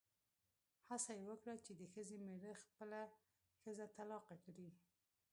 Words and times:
هڅه 0.89 1.11
یې 1.19 1.23
وکړه 1.31 1.55
چې 1.65 1.71
د 1.79 1.81
ښځې 1.93 2.17
مېړه 2.25 2.53
خپله 2.63 2.99
ښځه 3.61 3.85
طلاقه 3.95 4.35
کړي. 4.45 4.69